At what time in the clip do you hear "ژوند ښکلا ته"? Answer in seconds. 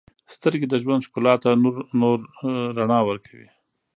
0.83-1.49